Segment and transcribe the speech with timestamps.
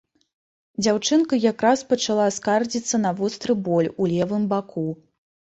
[0.85, 4.89] Дзяўчынка якраз пачала скардзіцца на востры боль у левым баку.